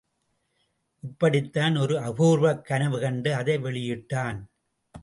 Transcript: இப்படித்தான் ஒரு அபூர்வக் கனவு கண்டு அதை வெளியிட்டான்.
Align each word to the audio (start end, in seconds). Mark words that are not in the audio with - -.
இப்படித்தான் 0.99 1.75
ஒரு 1.75 1.99
அபூர்வக் 1.99 2.65
கனவு 2.65 2.99
கண்டு 2.99 3.35
அதை 3.35 3.57
வெளியிட்டான். 3.57 4.39